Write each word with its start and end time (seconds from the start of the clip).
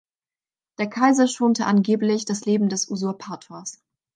Der 0.79 0.89
Kaiser 0.89 1.27
schonte 1.27 1.67
angeblich 1.67 2.25
das 2.25 2.45
Leben 2.45 2.69
des 2.69 2.89
Usurpators. 2.89 3.83